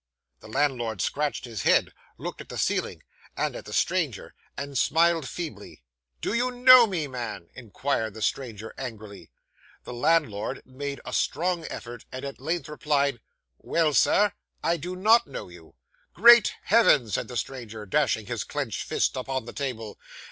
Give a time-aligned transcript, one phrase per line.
[0.39, 3.03] The landlord scratched his head, looked at the ceiling,
[3.37, 5.83] and at the stranger, and smiled feebly.
[6.21, 9.29] 'Do you know me, man?' inquired the stranger angrily.
[9.83, 13.19] The landlord made a strong effort, and at length replied,
[13.59, 14.33] 'Well, Sir,
[14.63, 15.75] I do not know you.'
[16.15, 19.99] 'Great Heaven!' said the stranger, dashing his clenched fist upon the table.